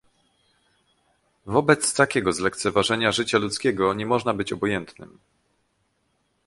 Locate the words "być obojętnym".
4.33-5.19